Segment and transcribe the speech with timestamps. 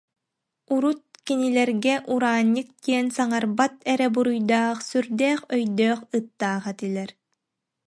[0.73, 7.09] Урут кинилэргэ Ураан- ньык диэн саҥарбат эрэ буруйдаах, сүрдээх өйдөөх ыттаах этилэр